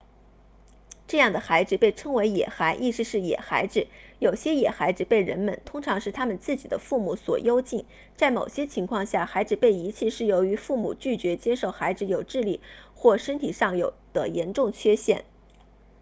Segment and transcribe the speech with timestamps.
[1.05, 3.85] 这样的孩子被称为野孩意思是野孩子
[4.17, 7.85] 有些野孩子被人们通常是他们自己的父母所幽禁
[8.15, 12.61] 在某些情况下孩子被遗弃是由于父母拒绝接受孩子有智力
[12.95, 13.75] 或身体上
[14.11, 15.23] 的严重缺陷